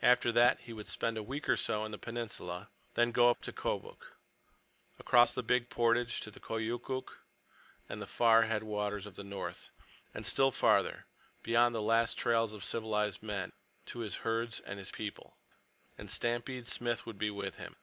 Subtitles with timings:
[0.00, 3.42] After that he would spend a week or so in the Peninsula, then go up
[3.42, 4.14] the Kobuk,
[4.98, 7.18] across the big portage to the Koyukuk
[7.86, 9.70] and the far headwaters of the north,
[10.14, 15.36] and still farther—beyond the last trails of civilized men—to his herds and his people.
[15.98, 17.76] And Stampede Smith would be with him.